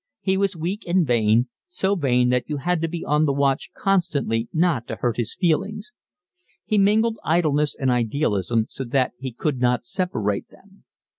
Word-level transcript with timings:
He 0.21 0.35
was 0.35 0.55
weak 0.55 0.87
and 0.87 1.05
vain, 1.05 1.47
so 1.67 1.93
vain 1.93 2.29
that 2.29 2.49
you 2.49 2.57
had 2.57 2.81
to 2.81 2.87
be 2.87 3.05
on 3.05 3.25
the 3.25 3.31
watch 3.33 3.69
constantly 3.77 4.49
not 4.51 4.87
to 4.87 4.95
hurt 4.95 5.17
his 5.17 5.35
feelings; 5.35 5.91
he 6.65 6.79
mingled 6.79 7.19
idleness 7.23 7.75
and 7.75 7.91
idealism 7.91 8.65
so 8.67 8.83
that 8.83 9.11
he 9.19 9.31
could 9.31 9.59
not 9.59 9.85
separate 9.85 10.49
them. 10.49 10.85